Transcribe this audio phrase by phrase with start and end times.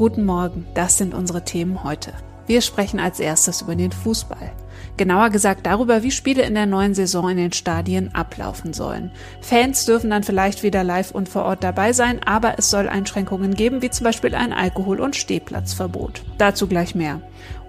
[0.00, 2.14] Guten Morgen, das sind unsere Themen heute.
[2.46, 4.50] Wir sprechen als erstes über den Fußball.
[4.96, 9.10] Genauer gesagt darüber, wie Spiele in der neuen Saison in den Stadien ablaufen sollen.
[9.42, 13.52] Fans dürfen dann vielleicht wieder live und vor Ort dabei sein, aber es soll Einschränkungen
[13.52, 16.22] geben, wie zum Beispiel ein Alkohol- und Stehplatzverbot.
[16.38, 17.20] Dazu gleich mehr.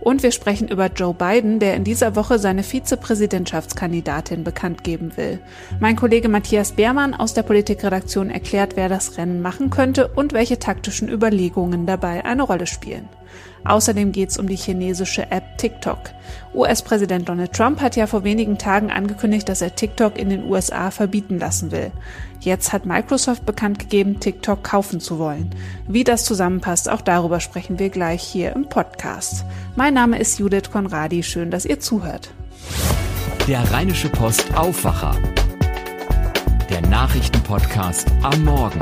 [0.01, 5.39] Und wir sprechen über Joe Biden, der in dieser Woche seine Vizepräsidentschaftskandidatin bekannt geben will.
[5.79, 10.57] Mein Kollege Matthias Beermann aus der Politikredaktion erklärt, wer das Rennen machen könnte und welche
[10.57, 13.07] taktischen Überlegungen dabei eine Rolle spielen.
[13.63, 15.99] Außerdem geht es um die chinesische App TikTok.
[16.55, 20.89] US-Präsident Donald Trump hat ja vor wenigen Tagen angekündigt, dass er TikTok in den USA
[20.89, 21.91] verbieten lassen will.
[22.41, 25.53] Jetzt hat Microsoft bekannt gegeben, TikTok kaufen zu wollen.
[25.87, 29.45] Wie das zusammenpasst, auch darüber sprechen wir gleich hier im Podcast.
[29.75, 32.31] Mein Name ist Judith Konradi, schön, dass ihr zuhört.
[33.47, 35.15] Der Rheinische Post Aufwacher.
[36.71, 38.79] Der Nachrichtenpodcast am Morgen.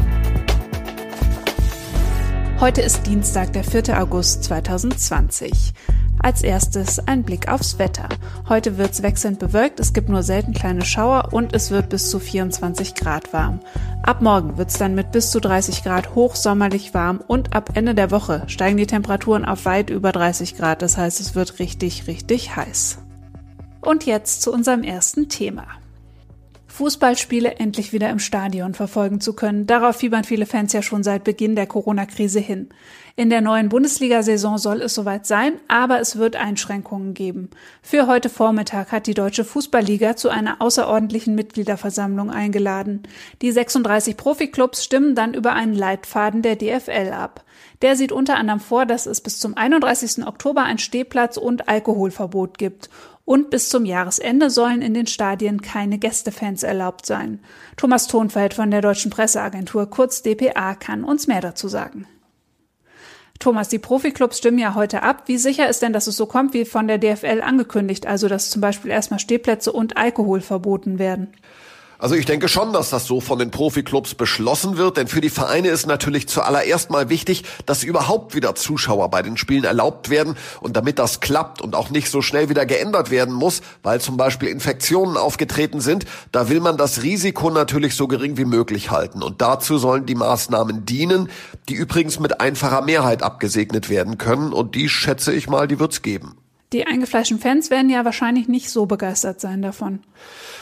[2.62, 4.02] Heute ist Dienstag, der 4.
[4.02, 5.74] August 2020.
[6.22, 8.10] Als erstes ein Blick aufs Wetter.
[8.50, 12.20] Heute wird's wechselnd bewölkt, es gibt nur selten kleine Schauer und es wird bis zu
[12.20, 13.62] 24 Grad warm.
[14.04, 18.12] Ab morgen wird's dann mit bis zu 30 Grad hochsommerlich warm und ab Ende der
[18.12, 22.56] Woche steigen die Temperaturen auf weit über 30 Grad, das heißt es wird richtig, richtig
[22.56, 23.00] heiß.
[23.82, 25.68] Und jetzt zu unserem ersten Thema.
[26.80, 29.68] Fußballspiele endlich wieder im Stadion verfolgen zu können.
[29.68, 32.70] Darauf fiebern viele Fans ja schon seit Beginn der Corona-Krise hin.
[33.18, 37.50] In der neuen Bundesliga-Saison soll es soweit sein, aber es wird Einschränkungen geben.
[37.82, 43.04] Für heute Vormittag hat die Deutsche Fußballliga zu einer außerordentlichen Mitgliederversammlung eingeladen.
[43.42, 47.44] Die 36 Profiklubs stimmen dann über einen Leitfaden der DFL ab.
[47.82, 50.26] Der sieht unter anderem vor, dass es bis zum 31.
[50.26, 52.90] Oktober ein Stehplatz- und Alkoholverbot gibt
[53.30, 57.40] und bis zum Jahresende sollen in den Stadien keine Gästefans erlaubt sein.
[57.78, 62.08] Thomas Thonfeld von der Deutschen Presseagentur, kurz DPA, kann uns mehr dazu sagen.
[63.38, 65.26] Thomas, die Profiklubs stimmen ja heute ab.
[65.28, 68.50] Wie sicher ist denn, dass es so kommt wie von der DFL angekündigt, also dass
[68.50, 71.28] zum Beispiel erstmal Stehplätze und Alkohol verboten werden?
[72.02, 75.30] Also ich denke schon, dass das so von den Profiklubs beschlossen wird, denn für die
[75.30, 80.38] Vereine ist natürlich zuallererst mal wichtig, dass überhaupt wieder Zuschauer bei den Spielen erlaubt werden
[80.62, 84.16] und damit das klappt und auch nicht so schnell wieder geändert werden muss, weil zum
[84.16, 89.22] Beispiel Infektionen aufgetreten sind, da will man das Risiko natürlich so gering wie möglich halten
[89.22, 91.30] und dazu sollen die Maßnahmen dienen,
[91.68, 96.02] die übrigens mit einfacher Mehrheit abgesegnet werden können und die schätze ich mal, die wird's
[96.02, 96.38] geben.
[96.72, 100.02] Die eingefleischten Fans werden ja wahrscheinlich nicht so begeistert sein davon.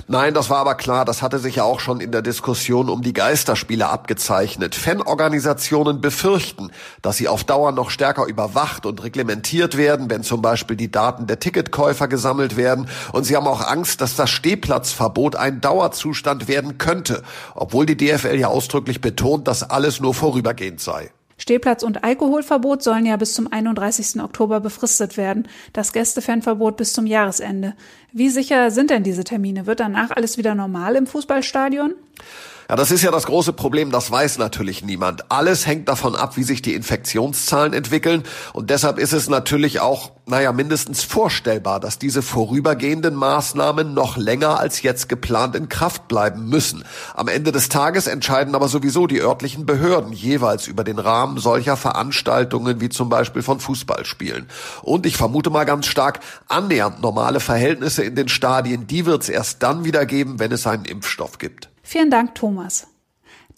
[0.07, 1.03] Nein, das war aber klar.
[1.03, 4.73] Das hatte sich ja auch schon in der Diskussion um die Geisterspiele abgezeichnet.
[4.73, 10.77] Fanorganisationen befürchten, dass sie auf Dauer noch stärker überwacht und reglementiert werden, wenn zum Beispiel
[10.77, 12.87] die Daten der Ticketkäufer gesammelt werden.
[13.11, 17.21] Und sie haben auch Angst, dass das Stehplatzverbot ein Dauerzustand werden könnte,
[17.53, 21.11] obwohl die DFL ja ausdrücklich betont, dass alles nur vorübergehend sei.
[21.37, 24.21] Stehplatz- und Alkoholverbot sollen ja bis zum 31.
[24.21, 27.75] Oktober befristet werden, das Gästefanverbot bis zum Jahresende.
[28.11, 29.67] Wie sicher sind denn diese Termine?
[29.67, 31.93] Wird danach alles wieder normal im Fußballstadion?
[32.69, 35.31] Ja, das ist ja das große Problem, das weiß natürlich niemand.
[35.31, 40.11] Alles hängt davon ab, wie sich die Infektionszahlen entwickeln und deshalb ist es natürlich auch,
[40.25, 46.49] naja, mindestens vorstellbar, dass diese vorübergehenden Maßnahmen noch länger als jetzt geplant in Kraft bleiben
[46.49, 46.83] müssen.
[47.15, 51.77] Am Ende des Tages entscheiden aber sowieso die örtlichen Behörden jeweils über den Rahmen solcher
[51.77, 54.47] Veranstaltungen wie zum Beispiel von Fußballspielen.
[54.81, 59.29] Und ich vermute mal ganz stark, annähernd normale Verhältnisse in den Stadien, die wird es
[59.29, 61.69] erst dann wieder geben, wenn es einen Impfstoff gibt.
[61.89, 62.87] Vielen Dank, Thomas.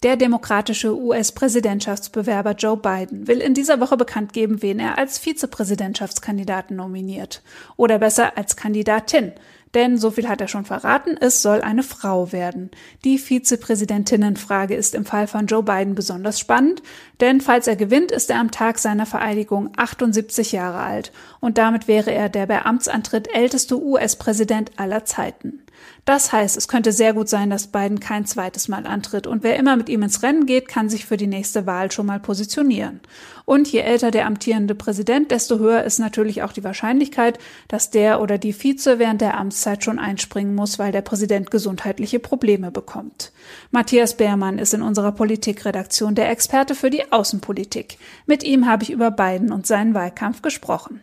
[0.04, 6.76] Der demokratische US-Präsidentschaftsbewerber Joe Biden will in dieser Woche bekannt geben, wen er als Vizepräsidentschaftskandidaten
[6.76, 7.42] nominiert.
[7.76, 9.32] Oder besser als Kandidatin.
[9.74, 12.70] Denn so viel hat er schon verraten, es soll eine Frau werden.
[13.04, 16.82] Die Vizepräsidentinnenfrage ist im Fall von Joe Biden besonders spannend,
[17.20, 21.10] denn falls er gewinnt, ist er am Tag seiner Vereidigung 78 Jahre alt
[21.40, 25.62] und damit wäre er der bei Amtsantritt älteste US-Präsident aller Zeiten.
[26.04, 29.56] Das heißt, es könnte sehr gut sein, dass Biden kein zweites Mal antritt und wer
[29.56, 33.00] immer mit ihm ins Rennen geht, kann sich für die nächste Wahl schon mal positionieren.
[33.44, 37.38] Und je älter der amtierende Präsident, desto höher ist natürlich auch die Wahrscheinlichkeit,
[37.68, 42.20] dass der oder die Vize während der Amtszeit schon einspringen muss, weil der Präsident gesundheitliche
[42.20, 43.32] Probleme bekommt.
[43.70, 47.98] Matthias Beermann ist in unserer Politikredaktion der Experte für die Außenpolitik.
[48.26, 51.00] Mit ihm habe ich über Biden und seinen Wahlkampf gesprochen.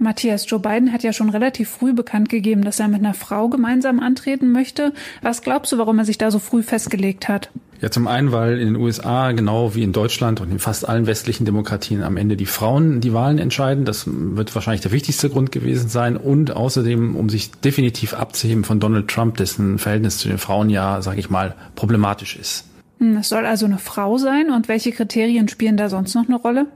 [0.00, 3.48] Matthias, Joe Biden hat ja schon relativ früh bekannt gegeben, dass er mit einer Frau
[3.48, 4.92] gemeinsam antreten möchte.
[5.22, 7.50] Was glaubst du, warum er sich da so früh festgelegt hat?
[7.80, 11.06] Ja, zum einen, weil in den USA, genau wie in Deutschland und in fast allen
[11.06, 13.84] westlichen Demokratien am Ende die Frauen die Wahlen entscheiden.
[13.84, 16.16] Das wird wahrscheinlich der wichtigste Grund gewesen sein.
[16.16, 21.02] Und außerdem, um sich definitiv abzuheben von Donald Trump, dessen Verhältnis zu den Frauen ja,
[21.02, 22.64] sage ich mal, problematisch ist.
[22.98, 24.50] Hm, es soll also eine Frau sein.
[24.50, 26.66] Und welche Kriterien spielen da sonst noch eine Rolle?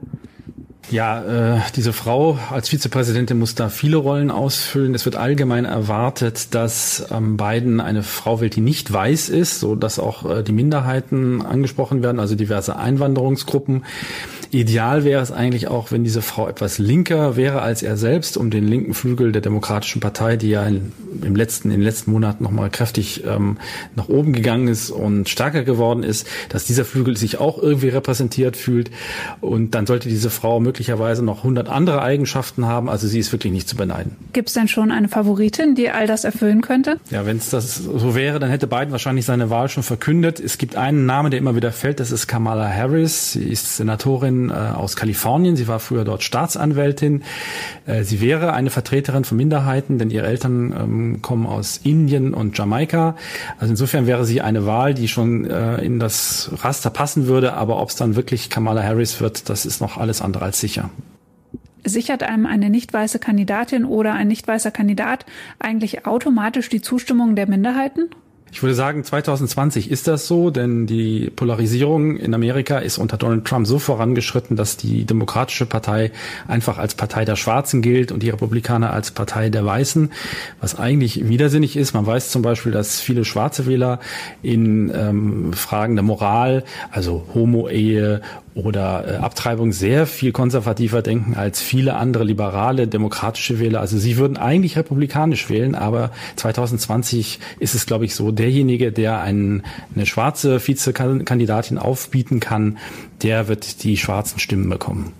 [0.91, 4.93] Ja, äh, diese Frau als Vizepräsidentin muss da viele Rollen ausfüllen.
[4.93, 9.75] Es wird allgemein erwartet, dass ähm, Biden eine Frau wählt, die nicht weiß ist, so
[9.75, 13.85] dass auch äh, die Minderheiten angesprochen werden, also diverse Einwanderungsgruppen.
[14.53, 18.51] Ideal wäre es eigentlich auch, wenn diese Frau etwas linker wäre als er selbst, um
[18.51, 20.91] den linken Flügel der Demokratischen Partei, die ja in,
[21.23, 23.57] im letzten, in den letzten Monaten nochmal kräftig ähm,
[23.95, 28.55] nach oben gegangen ist und stärker geworden ist, dass dieser Flügel sich auch irgendwie repräsentiert
[28.55, 28.91] fühlt.
[29.41, 32.89] Und dann sollte diese Frau möglicherweise noch 100 andere Eigenschaften haben.
[32.89, 34.15] Also sie ist wirklich nicht zu beneiden.
[34.33, 36.99] Gibt es denn schon eine Favoritin, die all das erfüllen könnte?
[37.09, 40.39] Ja, wenn es das so wäre, dann hätte Biden wahrscheinlich seine Wahl schon verkündet.
[40.39, 41.99] Es gibt einen Namen, der immer wieder fällt.
[41.99, 43.31] Das ist Kamala Harris.
[43.31, 45.55] Sie ist Senatorin äh, aus Kalifornien.
[45.55, 47.23] Sie war früher dort Staatsanwältin.
[47.85, 52.57] Äh, sie wäre eine Vertreterin von Minderheiten, denn ihre Eltern ähm, kommen aus Indien und
[52.57, 53.15] Jamaika.
[53.59, 57.53] Also insofern wäre sie eine Wahl, die schon äh, in das Raster passen würde.
[57.53, 60.89] Aber ob es dann wirklich Kamala Harris wird, das ist noch alles andere als sicher
[61.85, 65.25] sichert einem eine nicht weiße Kandidatin oder ein nicht weißer Kandidat
[65.59, 68.09] eigentlich automatisch die Zustimmung der Minderheiten?
[68.53, 73.45] Ich würde sagen, 2020 ist das so, denn die Polarisierung in Amerika ist unter Donald
[73.45, 76.11] Trump so vorangeschritten, dass die Demokratische Partei
[76.47, 80.11] einfach als Partei der Schwarzen gilt und die Republikaner als Partei der Weißen,
[80.61, 81.95] was eigentlich widersinnig ist.
[81.95, 83.99] Man weiß zum Beispiel, dass viele schwarze Wähler
[84.43, 88.21] in ähm, Fragen der Moral, also Homo-Ehe
[88.55, 93.79] oder äh, Abtreibung sehr viel konservativer denken als viele andere liberale demokratische Wähler.
[93.79, 99.21] Also sie würden eigentlich republikanisch wählen, aber 2020 ist es, glaube ich, so, derjenige, der
[99.21, 99.63] einen,
[99.95, 102.77] eine schwarze Vizekandidatin aufbieten kann,
[103.21, 105.13] der wird die schwarzen Stimmen bekommen.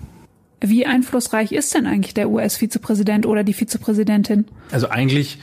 [0.65, 4.45] Wie einflussreich ist denn eigentlich der US-Vizepräsident oder die Vizepräsidentin?
[4.71, 5.37] Also eigentlich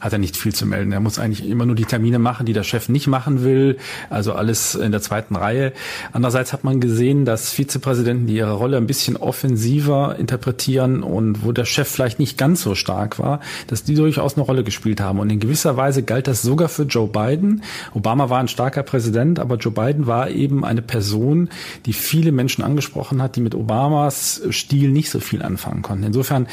[0.00, 0.92] hat er nicht viel zu melden.
[0.92, 3.78] Er muss eigentlich immer nur die Termine machen, die der Chef nicht machen will.
[4.10, 5.72] Also alles in der zweiten Reihe.
[6.12, 11.52] Andererseits hat man gesehen, dass Vizepräsidenten, die ihre Rolle ein bisschen offensiver interpretieren und wo
[11.52, 15.18] der Chef vielleicht nicht ganz so stark war, dass die durchaus eine Rolle gespielt haben.
[15.18, 17.62] Und in gewisser Weise galt das sogar für Joe Biden.
[17.94, 21.48] Obama war ein starker Präsident, aber Joe Biden war eben eine Person,
[21.86, 26.04] die viele Menschen angesprochen hat, die mit Obamas Stil nicht so viel anfangen konnten.
[26.04, 26.46] Insofern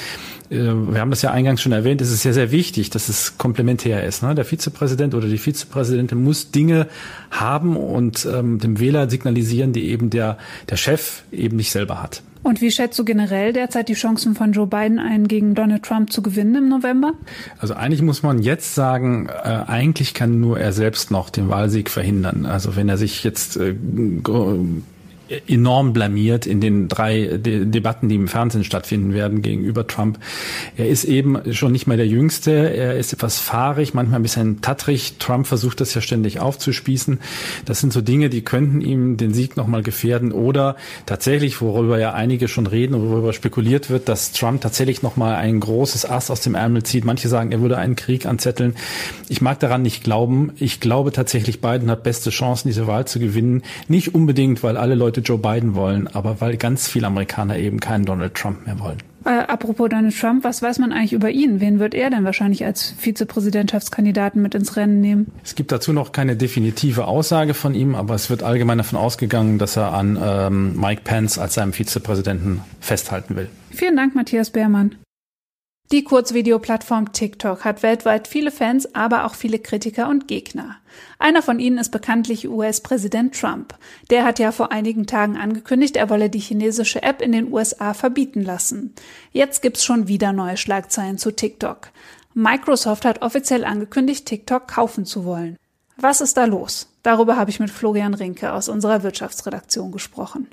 [0.49, 3.37] äh, wir haben das ja eingangs schon erwähnt, es ist sehr, sehr wichtig, dass es
[3.37, 4.23] komplementär ist.
[4.23, 4.35] Ne?
[4.35, 6.87] Der Vizepräsident oder die Vizepräsidentin muss Dinge
[7.31, 10.37] haben und ähm, dem Wähler signalisieren, die eben der,
[10.69, 12.21] der Chef eben nicht selber hat.
[12.43, 16.11] Und wie schätzt du generell derzeit die Chancen von Joe Biden ein, gegen Donald Trump
[16.11, 17.13] zu gewinnen im November?
[17.57, 21.89] Also eigentlich muss man jetzt sagen, äh, eigentlich kann nur er selbst noch den Wahlsieg
[21.89, 22.45] verhindern.
[22.45, 23.75] Also wenn er sich jetzt äh,
[25.47, 30.19] enorm blamiert in den drei De Debatten, die im Fernsehen stattfinden werden gegenüber Trump.
[30.77, 32.51] Er ist eben schon nicht mehr der Jüngste.
[32.51, 35.15] Er ist etwas fahrig, manchmal ein bisschen tattrig.
[35.19, 37.19] Trump versucht das ja ständig aufzuspießen.
[37.65, 40.75] Das sind so Dinge, die könnten ihm den Sieg nochmal gefährden oder
[41.05, 45.59] tatsächlich, worüber ja einige schon reden und worüber spekuliert wird, dass Trump tatsächlich nochmal ein
[45.59, 47.05] großes Ass aus dem Ärmel zieht.
[47.05, 48.75] Manche sagen, er würde einen Krieg anzetteln.
[49.29, 50.51] Ich mag daran nicht glauben.
[50.57, 53.63] Ich glaube tatsächlich, Biden hat beste Chancen, diese Wahl zu gewinnen.
[53.87, 58.03] Nicht unbedingt, weil alle Leute Joe Biden wollen, aber weil ganz viele Amerikaner eben keinen
[58.03, 58.97] Donald Trump mehr wollen.
[59.25, 61.61] Äh, apropos Donald Trump, was weiß man eigentlich über ihn?
[61.61, 65.31] Wen wird er denn wahrscheinlich als Vizepräsidentschaftskandidaten mit ins Rennen nehmen?
[65.43, 69.59] Es gibt dazu noch keine definitive Aussage von ihm, aber es wird allgemein davon ausgegangen,
[69.59, 73.49] dass er an ähm, Mike Pence als seinem Vizepräsidenten festhalten will.
[73.69, 74.95] Vielen Dank, Matthias Beermann.
[75.93, 80.77] Die Kurzvideoplattform TikTok hat weltweit viele Fans, aber auch viele Kritiker und Gegner.
[81.19, 83.75] Einer von ihnen ist bekanntlich US-Präsident Trump.
[84.09, 87.93] Der hat ja vor einigen Tagen angekündigt, er wolle die chinesische App in den USA
[87.93, 88.95] verbieten lassen.
[89.33, 91.89] Jetzt gibt's schon wieder neue Schlagzeilen zu TikTok.
[92.33, 95.57] Microsoft hat offiziell angekündigt, TikTok kaufen zu wollen.
[95.97, 96.91] Was ist da los?
[97.03, 100.47] Darüber habe ich mit Florian Rinke aus unserer Wirtschaftsredaktion gesprochen.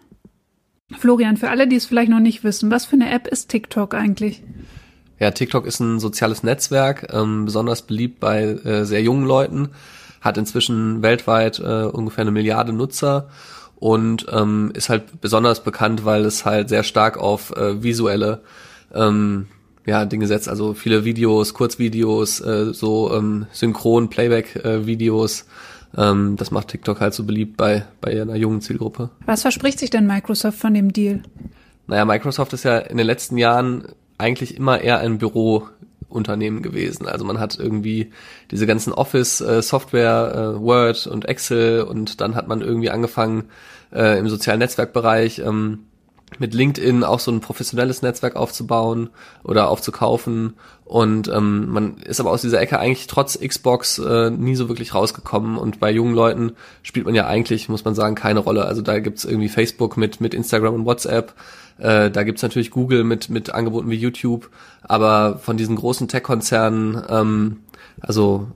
[0.98, 3.94] Florian, für alle, die es vielleicht noch nicht wissen, was für eine App ist TikTok
[3.94, 4.42] eigentlich?
[5.20, 9.68] Ja, TikTok ist ein soziales Netzwerk, ähm, besonders beliebt bei äh, sehr jungen Leuten,
[10.22, 13.28] hat inzwischen weltweit äh, ungefähr eine Milliarde Nutzer
[13.76, 18.40] und ähm, ist halt besonders bekannt, weil es halt sehr stark auf äh, visuelle
[18.94, 19.46] ähm,
[19.84, 25.42] ja, Dinge setzt, also viele Videos, Kurzvideos, äh, so ähm, synchron Playback-Videos.
[25.96, 29.10] Äh, ähm, das macht TikTok halt so beliebt bei, bei einer jungen Zielgruppe.
[29.26, 31.22] Was verspricht sich denn Microsoft von dem Deal?
[31.88, 33.84] Naja, Microsoft ist ja in den letzten Jahren
[34.20, 37.06] eigentlich immer eher ein Bürounternehmen gewesen.
[37.06, 38.12] Also man hat irgendwie
[38.50, 43.48] diese ganzen Office-Software, äh, Word und Excel und dann hat man irgendwie angefangen
[43.92, 45.86] äh, im sozialen Netzwerkbereich ähm,
[46.38, 49.10] mit LinkedIn auch so ein professionelles Netzwerk aufzubauen
[49.42, 50.54] oder aufzukaufen.
[50.84, 54.94] Und ähm, man ist aber aus dieser Ecke eigentlich trotz Xbox äh, nie so wirklich
[54.94, 55.56] rausgekommen.
[55.56, 58.64] Und bei jungen Leuten spielt man ja eigentlich, muss man sagen, keine Rolle.
[58.64, 61.34] Also da gibt's irgendwie Facebook mit, mit Instagram und WhatsApp.
[61.78, 64.50] Äh, da gibt's natürlich Google mit, mit Angeboten wie YouTube.
[64.82, 67.60] Aber von diesen großen Tech-Konzernen, ähm,
[68.00, 68.48] also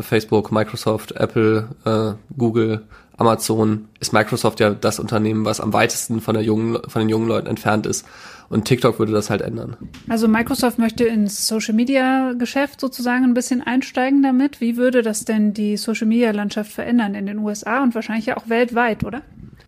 [0.00, 2.82] Facebook, Microsoft, Apple, äh, Google,
[3.20, 7.28] Amazon ist Microsoft ja das Unternehmen, was am weitesten von der jungen, von den jungen
[7.28, 8.06] Leuten entfernt ist.
[8.48, 9.76] Und TikTok würde das halt ändern.
[10.08, 14.62] Also Microsoft möchte ins Social Media Geschäft sozusagen ein bisschen einsteigen damit.
[14.62, 18.38] Wie würde das denn die Social Media Landschaft verändern in den USA und wahrscheinlich ja
[18.38, 19.20] auch weltweit, oder?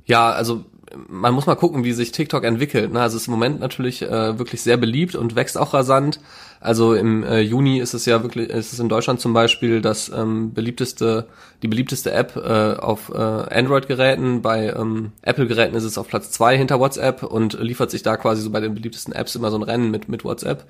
[0.06, 0.64] Ja, also
[1.08, 2.92] man muss mal gucken, wie sich TikTok entwickelt.
[2.92, 3.00] Ne?
[3.00, 6.20] Also es ist im Moment natürlich äh, wirklich sehr beliebt und wächst auch rasant.
[6.60, 10.10] Also im äh, Juni ist es ja wirklich, ist es in Deutschland zum Beispiel das
[10.10, 11.26] ähm, beliebteste,
[11.62, 14.42] die beliebteste App äh, auf äh, Android-Geräten.
[14.42, 18.42] Bei ähm, Apple-Geräten ist es auf Platz zwei hinter WhatsApp und liefert sich da quasi
[18.42, 20.64] so bei den beliebtesten Apps immer so ein Rennen mit mit WhatsApp.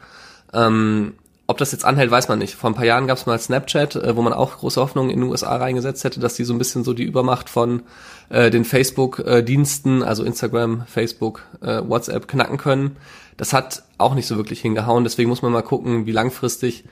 [0.55, 1.14] Ähm,
[1.52, 2.54] ob das jetzt anhält, weiß man nicht.
[2.54, 5.21] Vor ein paar Jahren gab es mal Snapchat, äh, wo man auch große Hoffnungen in
[5.21, 7.82] den USA reingesetzt hätte, dass die so ein bisschen so die Übermacht von
[8.30, 12.97] äh, den Facebook-Diensten, also Instagram, Facebook, äh, WhatsApp knacken können.
[13.37, 15.04] Das hat auch nicht so wirklich hingehauen.
[15.04, 16.85] Deswegen muss man mal gucken, wie langfristig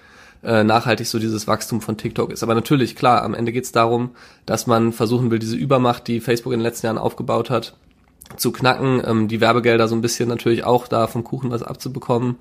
[0.42, 2.42] äh, nachhaltig so dieses Wachstum von TikTok ist.
[2.42, 4.10] Aber natürlich, klar, am Ende geht es darum,
[4.44, 7.74] dass man versuchen will, diese Übermacht, die Facebook in den letzten Jahren aufgebaut hat,
[8.36, 12.36] zu knacken, ähm, die Werbegelder so ein bisschen natürlich auch da vom Kuchen was abzubekommen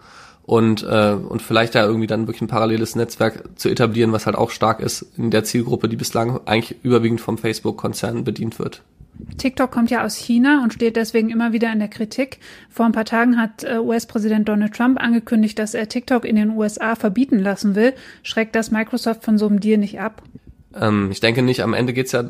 [0.50, 4.36] und, äh, und vielleicht da irgendwie dann wirklich ein paralleles Netzwerk zu etablieren, was halt
[4.36, 8.82] auch stark ist in der Zielgruppe, die bislang eigentlich überwiegend vom Facebook-Konzern bedient wird.
[9.38, 12.40] TikTok kommt ja aus China und steht deswegen immer wieder in der Kritik.
[12.68, 16.58] Vor ein paar Tagen hat äh, US-Präsident Donald Trump angekündigt, dass er TikTok in den
[16.58, 17.94] USA verbieten lassen will.
[18.24, 20.24] Schreckt das Microsoft von so einem Deal nicht ab?
[20.74, 21.62] Ähm, ich denke nicht.
[21.62, 22.24] Am Ende geht's ja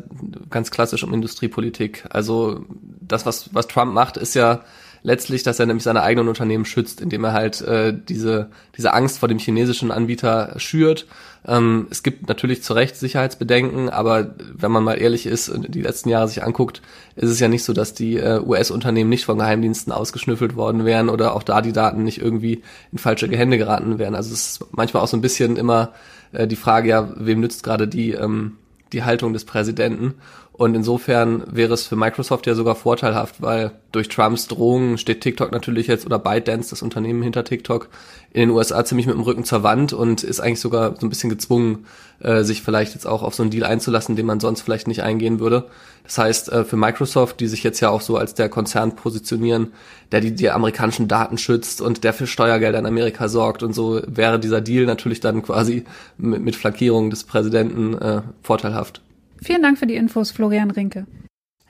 [0.49, 2.03] ganz klassisch um Industriepolitik.
[2.09, 2.65] Also
[2.99, 4.65] das, was, was Trump macht, ist ja
[5.03, 9.20] letztlich, dass er nämlich seine eigenen Unternehmen schützt, indem er halt äh, diese, diese Angst
[9.20, 11.08] vor dem chinesischen Anbieter schürt.
[11.46, 15.82] Ähm, es gibt natürlich zu Recht Sicherheitsbedenken, aber wenn man mal ehrlich ist und die
[15.82, 16.82] letzten Jahre sich anguckt,
[17.15, 21.10] ist es ja nicht so, dass die äh, US-Unternehmen nicht von Geheimdiensten ausgeschnüffelt worden wären
[21.10, 24.15] oder auch da die Daten nicht irgendwie in falsche Hände geraten wären.
[24.15, 25.94] Also es ist manchmal auch so ein bisschen immer
[26.32, 28.58] äh, die Frage, ja, wem nützt gerade die, ähm,
[28.91, 30.15] die Haltung des Präsidenten?
[30.60, 35.54] Und insofern wäre es für Microsoft ja sogar vorteilhaft, weil durch Trumps Drohungen steht TikTok
[35.54, 37.88] natürlich jetzt oder ByteDance, das Unternehmen hinter TikTok,
[38.34, 41.10] in den USA ziemlich mit dem Rücken zur Wand und ist eigentlich sogar so ein
[41.10, 41.86] bisschen gezwungen,
[42.20, 45.01] äh, sich vielleicht jetzt auch auf so einen Deal einzulassen, den man sonst vielleicht nicht
[45.01, 45.63] eingehen würde.
[46.04, 49.72] Das heißt, äh, für Microsoft, die sich jetzt ja auch so als der Konzern positionieren,
[50.12, 54.01] der die, die amerikanischen Daten schützt und der für Steuergelder in Amerika sorgt und so,
[54.08, 55.86] wäre dieser Deal natürlich dann quasi
[56.18, 59.00] mit, mit Flankierung des Präsidenten äh, vorteilhaft.
[59.41, 61.05] Vielen Dank für die Infos, Florian Rinke.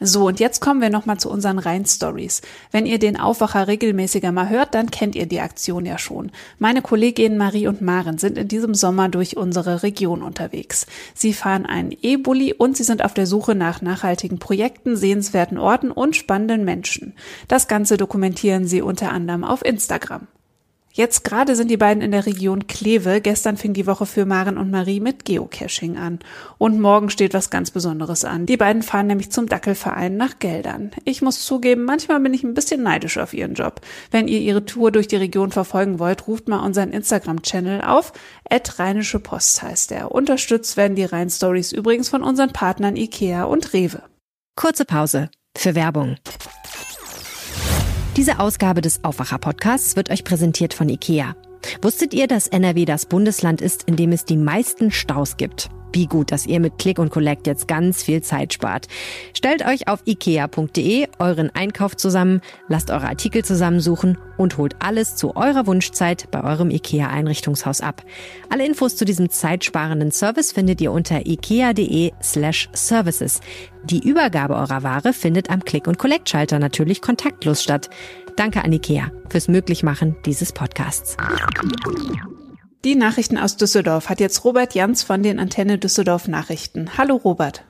[0.02, 2.42] So, und jetzt kommen wir nochmal zu unseren Rhein-Stories.
[2.72, 6.32] Wenn ihr den Aufwacher regelmäßiger mal hört, dann kennt ihr die Aktion ja schon.
[6.58, 10.88] Meine Kolleginnen Marie und Maren sind in diesem Sommer durch unsere Region unterwegs.
[11.14, 15.92] Sie fahren einen E-Bully und sie sind auf der Suche nach nachhaltigen Projekten, sehenswerten Orten
[15.92, 17.14] und spannenden Menschen.
[17.50, 20.28] Das Ganze dokumentieren sie unter anderem auf Instagram.
[21.00, 23.22] Jetzt gerade sind die beiden in der Region Kleve.
[23.22, 26.20] Gestern fing die Woche für Maren und Marie mit Geocaching an.
[26.58, 28.46] Und morgen steht was ganz Besonderes an.
[28.46, 30.92] Die beiden fahren nämlich zum Dackelverein nach Geldern.
[31.06, 33.80] Ich muss zugeben, manchmal bin ich ein bisschen neidisch auf ihren Job.
[34.12, 38.12] Wenn ihr ihre Tour durch die Region verfolgen wollt, ruft mal unseren Instagram-Channel auf.
[38.52, 40.12] Rheinische Post heißt er.
[40.12, 44.04] Unterstützt werden die Rhein-Stories übrigens von unseren Partnern Ikea und Rewe.
[44.58, 46.18] Kurze Pause für Werbung.
[48.20, 51.38] Diese Ausgabe des Aufwacher-Podcasts wird euch präsentiert von IKEA.
[51.82, 55.70] Wusstet ihr, dass NRW das Bundesland ist, in dem es die meisten Staus gibt?
[55.92, 58.88] Wie gut, dass ihr mit Click und Collect jetzt ganz viel Zeit spart.
[59.34, 65.36] Stellt euch auf ikea.de euren Einkauf zusammen, lasst eure Artikel zusammensuchen und holt alles zu
[65.36, 68.04] eurer Wunschzeit bei eurem IKEA-Einrichtungshaus ab.
[68.50, 73.42] Alle Infos zu diesem zeitsparenden Service findet ihr unter ikea.de slash services.
[73.84, 77.90] Die Übergabe eurer Ware findet am Click- und Collect-Schalter natürlich kontaktlos statt.
[78.36, 81.18] Danke an IKEA fürs Möglichmachen dieses Podcasts.
[82.86, 86.98] Die Nachrichten aus Düsseldorf hat jetzt Robert Jans von den Antenne Düsseldorf Nachrichten.
[86.98, 87.66] Hallo Robert.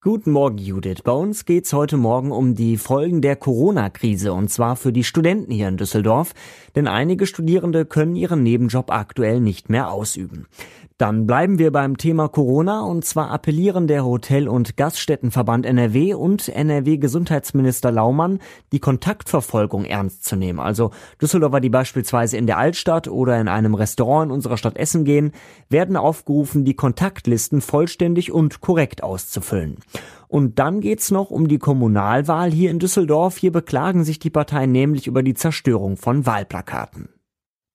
[0.00, 1.02] Guten Morgen, Judith.
[1.02, 5.50] Bei uns geht's heute Morgen um die Folgen der Corona-Krise und zwar für die Studenten
[5.50, 6.34] hier in Düsseldorf,
[6.76, 10.46] denn einige Studierende können ihren Nebenjob aktuell nicht mehr ausüben.
[10.96, 16.48] Dann bleiben wir beim Thema Corona und zwar appellieren der Hotel- und Gaststättenverband NRW und
[16.48, 18.38] NRW-Gesundheitsminister Laumann,
[18.70, 20.60] die Kontaktverfolgung ernst zu nehmen.
[20.60, 25.04] Also Düsseldorfer, die beispielsweise in der Altstadt oder in einem Restaurant in unserer Stadt essen
[25.04, 25.32] gehen,
[25.68, 29.78] werden aufgerufen, die Kontaktlisten vollständig und korrekt auszufüllen.
[30.28, 33.36] Und dann geht's noch um die Kommunalwahl hier in Düsseldorf.
[33.36, 37.08] Hier beklagen sich die Parteien nämlich über die Zerstörung von Wahlplakaten.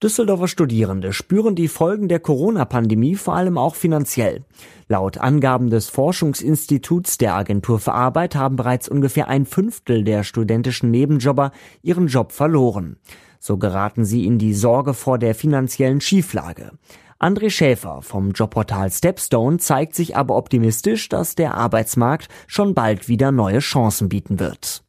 [0.02, 4.46] Düsseldorfer Studierende spüren die Folgen der Corona-Pandemie vor allem auch finanziell.
[4.88, 10.90] Laut Angaben des Forschungsinstituts der Agentur für Arbeit haben bereits ungefähr ein Fünftel der studentischen
[10.90, 11.52] Nebenjobber
[11.82, 12.96] ihren Job verloren.
[13.42, 16.72] So geraten sie in die Sorge vor der finanziellen Schieflage.
[17.20, 23.34] André Schäfer vom Jobportal Stepstone zeigt sich aber optimistisch, dass der Arbeitsmarkt schon bald wieder
[23.34, 24.82] neue Chancen bieten wird.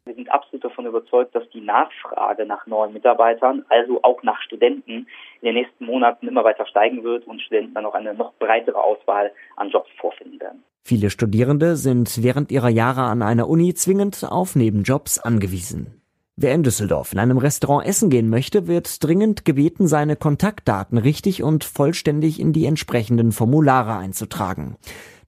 [0.80, 5.06] Davon überzeugt, dass die Nachfrage nach neuen Mitarbeitern, also auch nach Studenten,
[5.42, 8.78] in den nächsten Monaten immer weiter steigen wird und Studenten dann auch eine noch breitere
[8.82, 10.64] Auswahl an Jobs vorfinden werden.
[10.82, 16.00] Viele Studierende sind während ihrer Jahre an einer Uni zwingend auf Nebenjobs angewiesen.
[16.36, 21.42] Wer in Düsseldorf in einem Restaurant essen gehen möchte, wird dringend gebeten, seine Kontaktdaten richtig
[21.42, 24.76] und vollständig in die entsprechenden Formulare einzutragen.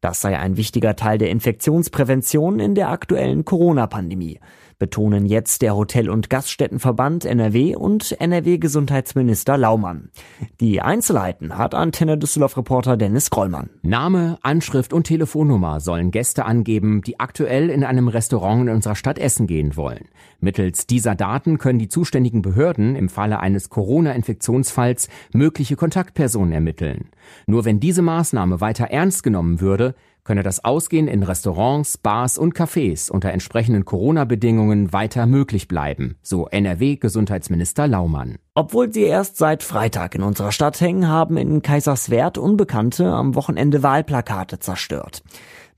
[0.00, 4.40] Das sei ein wichtiger Teil der Infektionsprävention in der aktuellen Corona-Pandemie
[4.82, 10.10] betonen jetzt der Hotel- und Gaststättenverband NRW und NRW-Gesundheitsminister Laumann.
[10.58, 13.70] Die Einzelheiten hat Antenne Düsseldorf-Reporter Dennis Krollmann.
[13.82, 19.20] Name, Anschrift und Telefonnummer sollen Gäste angeben, die aktuell in einem Restaurant in unserer Stadt
[19.20, 20.08] essen gehen wollen.
[20.40, 27.10] Mittels dieser Daten können die zuständigen Behörden im Falle eines Corona-Infektionsfalls mögliche Kontaktpersonen ermitteln.
[27.46, 29.94] Nur wenn diese Maßnahme weiter ernst genommen würde,
[30.24, 36.46] könne das Ausgehen in Restaurants, Bars und Cafés unter entsprechenden Corona-Bedingungen weiter möglich bleiben, so
[36.48, 38.36] NRW-Gesundheitsminister Laumann.
[38.54, 43.82] Obwohl sie erst seit Freitag in unserer Stadt hängen, haben in Kaiserswerth Unbekannte am Wochenende
[43.82, 45.22] Wahlplakate zerstört.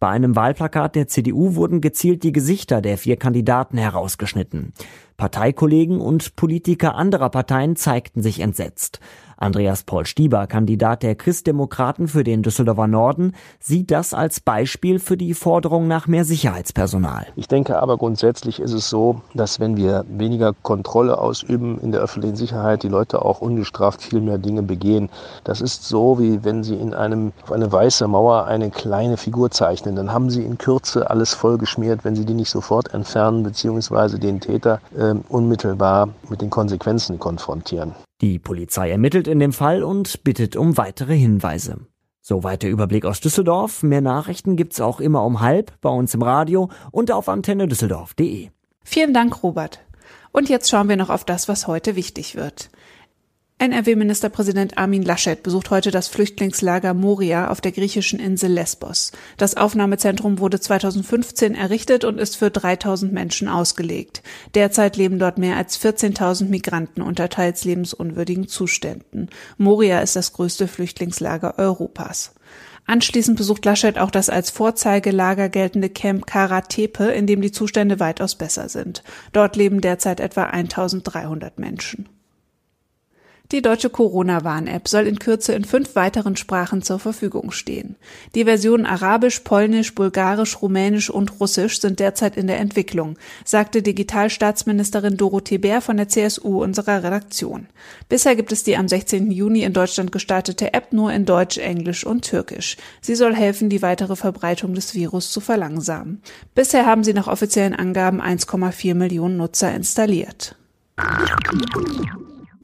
[0.00, 4.74] Bei einem Wahlplakat der CDU wurden gezielt die Gesichter der vier Kandidaten herausgeschnitten.
[5.16, 9.00] Parteikollegen und Politiker anderer Parteien zeigten sich entsetzt.
[9.44, 15.18] Andreas Paul Stieber, Kandidat der Christdemokraten für den Düsseldorfer Norden, sieht das als Beispiel für
[15.18, 17.26] die Forderung nach mehr Sicherheitspersonal.
[17.36, 22.00] Ich denke aber grundsätzlich ist es so, dass wenn wir weniger Kontrolle ausüben in der
[22.00, 25.10] öffentlichen Sicherheit, die Leute auch ungestraft viel mehr Dinge begehen.
[25.44, 29.50] Das ist so, wie wenn Sie in einem, auf eine weiße Mauer eine kleine Figur
[29.50, 29.94] zeichnen.
[29.94, 34.40] Dann haben Sie in Kürze alles vollgeschmiert, wenn Sie die nicht sofort entfernen, beziehungsweise den
[34.40, 37.94] Täter äh, unmittelbar mit den Konsequenzen konfrontieren.
[38.24, 41.86] Die Polizei ermittelt in dem Fall und bittet um weitere Hinweise.
[42.22, 43.82] Soweit der Überblick aus Düsseldorf.
[43.82, 48.48] Mehr Nachrichten gibt's auch immer um halb bei uns im Radio und auf antenne düsseldorf.de.
[48.82, 49.80] Vielen Dank, Robert.
[50.32, 52.70] Und jetzt schauen wir noch auf das, was heute wichtig wird.
[53.58, 59.12] NRW-Ministerpräsident Armin Laschet besucht heute das Flüchtlingslager Moria auf der griechischen Insel Lesbos.
[59.36, 64.22] Das Aufnahmezentrum wurde 2015 errichtet und ist für 3000 Menschen ausgelegt.
[64.54, 69.30] Derzeit leben dort mehr als 14.000 Migranten unter teils lebensunwürdigen Zuständen.
[69.56, 72.34] Moria ist das größte Flüchtlingslager Europas.
[72.86, 78.34] Anschließend besucht Laschet auch das als Vorzeigelager geltende Camp Karatepe, in dem die Zustände weitaus
[78.34, 79.04] besser sind.
[79.32, 82.08] Dort leben derzeit etwa 1300 Menschen.
[83.52, 87.96] Die deutsche Corona-Warn-App soll in Kürze in fünf weiteren Sprachen zur Verfügung stehen.
[88.34, 95.18] Die Versionen Arabisch, Polnisch, Bulgarisch, Rumänisch und Russisch sind derzeit in der Entwicklung, sagte Digitalstaatsministerin
[95.18, 97.66] Dorothee Bär von der CSU unserer Redaktion.
[98.08, 99.30] Bisher gibt es die am 16.
[99.30, 102.78] Juni in Deutschland gestartete App nur in Deutsch, Englisch und Türkisch.
[103.02, 106.22] Sie soll helfen, die weitere Verbreitung des Virus zu verlangsamen.
[106.54, 110.56] Bisher haben sie nach offiziellen Angaben 1,4 Millionen Nutzer installiert.